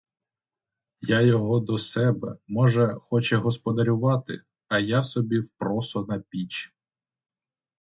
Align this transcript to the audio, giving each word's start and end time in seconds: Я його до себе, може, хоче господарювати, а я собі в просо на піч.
Я 1.07 1.21
його 1.21 1.59
до 1.59 1.77
себе, 1.77 2.37
може, 2.47 2.95
хоче 2.99 3.37
господарювати, 3.37 4.41
а 4.67 4.79
я 4.79 5.03
собі 5.03 5.39
в 5.39 5.49
просо 5.51 6.05
на 6.09 6.19
піч. 6.19 6.73